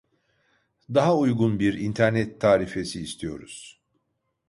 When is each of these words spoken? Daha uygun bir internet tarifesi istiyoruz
Daha 0.93 1.17
uygun 1.17 1.59
bir 1.59 1.73
internet 1.73 2.41
tarifesi 2.41 3.01
istiyoruz 3.03 3.81